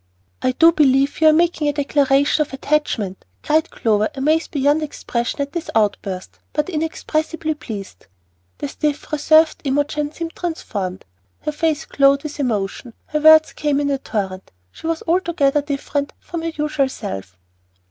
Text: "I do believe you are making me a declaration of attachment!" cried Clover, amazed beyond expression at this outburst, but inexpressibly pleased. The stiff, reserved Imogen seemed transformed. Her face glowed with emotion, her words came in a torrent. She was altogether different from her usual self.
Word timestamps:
"I 0.41 0.53
do 0.53 0.71
believe 0.71 1.21
you 1.21 1.27
are 1.27 1.31
making 1.31 1.65
me 1.65 1.69
a 1.69 1.73
declaration 1.73 2.41
of 2.41 2.51
attachment!" 2.53 3.23
cried 3.43 3.69
Clover, 3.69 4.09
amazed 4.15 4.49
beyond 4.49 4.81
expression 4.81 5.41
at 5.43 5.51
this 5.51 5.69
outburst, 5.75 6.39
but 6.53 6.71
inexpressibly 6.71 7.53
pleased. 7.53 8.07
The 8.57 8.67
stiff, 8.67 9.11
reserved 9.11 9.61
Imogen 9.63 10.11
seemed 10.11 10.35
transformed. 10.35 11.05
Her 11.41 11.51
face 11.51 11.85
glowed 11.85 12.23
with 12.23 12.39
emotion, 12.39 12.95
her 13.09 13.19
words 13.19 13.53
came 13.53 13.79
in 13.79 13.91
a 13.91 13.99
torrent. 13.99 14.51
She 14.71 14.87
was 14.87 15.03
altogether 15.07 15.61
different 15.61 16.13
from 16.19 16.41
her 16.41 16.47
usual 16.49 16.89
self. 16.89 17.37